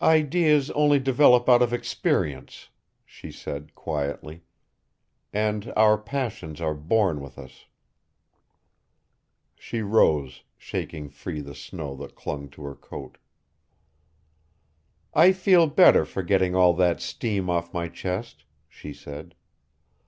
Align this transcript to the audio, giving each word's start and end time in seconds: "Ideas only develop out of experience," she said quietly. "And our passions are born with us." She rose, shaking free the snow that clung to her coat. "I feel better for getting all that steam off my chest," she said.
"Ideas 0.00 0.72
only 0.72 0.98
develop 0.98 1.48
out 1.48 1.62
of 1.62 1.72
experience," 1.72 2.68
she 3.06 3.30
said 3.30 3.76
quietly. 3.76 4.42
"And 5.32 5.72
our 5.76 5.96
passions 5.98 6.60
are 6.60 6.74
born 6.74 7.20
with 7.20 7.38
us." 7.38 7.66
She 9.54 9.80
rose, 9.80 10.42
shaking 10.58 11.10
free 11.10 11.40
the 11.40 11.54
snow 11.54 11.94
that 11.98 12.16
clung 12.16 12.48
to 12.48 12.64
her 12.64 12.74
coat. 12.74 13.18
"I 15.14 15.30
feel 15.30 15.68
better 15.68 16.04
for 16.04 16.24
getting 16.24 16.56
all 16.56 16.72
that 16.74 17.00
steam 17.00 17.48
off 17.48 17.72
my 17.72 17.86
chest," 17.86 18.42
she 18.68 18.92
said. 18.92 19.32